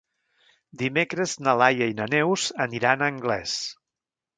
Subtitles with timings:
[0.83, 3.61] Dimecres na Laia i na Neus aniran a Anglès.